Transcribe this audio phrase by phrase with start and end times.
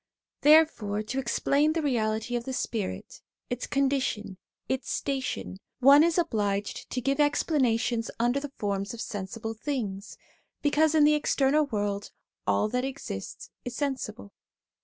[0.41, 6.17] There fore to explain the reality of the spirit, its condition, its station, one is
[6.17, 10.17] obliged to give explanations under the forms of sensible things,
[10.63, 12.09] because in the external world
[12.47, 14.33] all that exists is sensible.